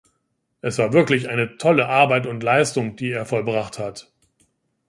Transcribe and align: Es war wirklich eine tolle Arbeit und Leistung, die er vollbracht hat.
Es 0.61 0.79
war 0.79 0.93
wirklich 0.93 1.29
eine 1.29 1.57
tolle 1.57 1.85
Arbeit 1.87 2.25
und 2.25 2.41
Leistung, 2.41 2.95
die 2.95 3.11
er 3.11 3.27
vollbracht 3.27 3.77
hat. 3.77 4.11